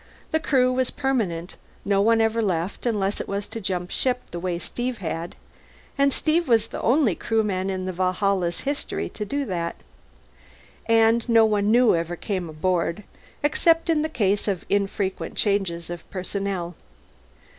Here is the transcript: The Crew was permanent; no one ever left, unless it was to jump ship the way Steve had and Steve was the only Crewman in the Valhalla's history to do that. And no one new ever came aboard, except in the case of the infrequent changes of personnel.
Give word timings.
The 0.31 0.39
Crew 0.39 0.73
was 0.73 0.89
permanent; 0.89 1.57
no 1.85 2.01
one 2.01 2.21
ever 2.21 2.41
left, 2.41 2.87
unless 2.87 3.21
it 3.21 3.27
was 3.27 3.45
to 3.45 3.61
jump 3.61 3.91
ship 3.91 4.19
the 4.31 4.39
way 4.39 4.57
Steve 4.57 4.97
had 4.97 5.35
and 5.95 6.11
Steve 6.11 6.47
was 6.47 6.69
the 6.69 6.81
only 6.81 7.13
Crewman 7.13 7.69
in 7.69 7.85
the 7.85 7.91
Valhalla's 7.91 8.61
history 8.61 9.09
to 9.09 9.25
do 9.25 9.45
that. 9.45 9.75
And 10.87 11.29
no 11.29 11.45
one 11.45 11.69
new 11.71 11.93
ever 11.95 12.15
came 12.15 12.49
aboard, 12.49 13.03
except 13.43 13.91
in 13.91 14.01
the 14.01 14.09
case 14.09 14.47
of 14.47 14.61
the 14.61 14.73
infrequent 14.73 15.35
changes 15.35 15.91
of 15.91 16.09
personnel. 16.09 16.73